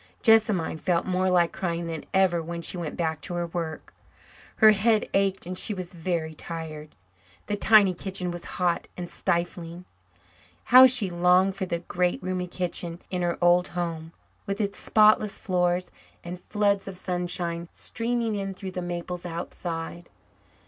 Jessamine 0.23 0.77
felt 0.79 1.05
more 1.05 1.29
like 1.29 1.51
crying 1.51 1.85
than 1.85 2.05
ever 2.11 2.41
when 2.41 2.63
she 2.63 2.75
went 2.75 2.97
back 2.97 3.21
to 3.21 3.35
her 3.35 3.45
work. 3.45 3.93
Her 4.55 4.71
head 4.71 5.07
ached 5.13 5.45
and 5.45 5.55
she 5.55 5.75
was 5.75 5.93
very 5.93 6.33
tired. 6.33 6.95
The 7.45 7.55
tiny 7.55 7.93
kitchen 7.93 8.31
was 8.31 8.43
hot 8.57 8.87
and 8.97 9.07
stifling. 9.07 9.85
How 10.63 10.87
she 10.87 11.11
longed 11.11 11.55
for 11.55 11.67
the 11.67 11.77
great, 11.77 12.17
roomy 12.23 12.47
kitchen 12.47 12.99
in 13.11 13.21
her 13.21 13.37
old 13.43 13.67
home, 13.67 14.11
with 14.47 14.59
its 14.59 14.79
spotless 14.79 15.37
floors 15.37 15.91
and 16.23 16.41
floods 16.45 16.87
of 16.87 16.97
sunshine 16.97 17.69
streaming 17.71 18.33
in 18.33 18.55
through 18.55 18.71
the 18.71 18.81
maples 18.81 19.23
outside. 19.23 20.09